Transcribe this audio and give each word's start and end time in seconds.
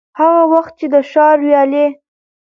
هغه 0.19 0.43
وخت 0.53 0.73
چي 0.79 0.87
د 0.93 0.95
ښار 1.11 1.37
ويالې، 1.43 1.85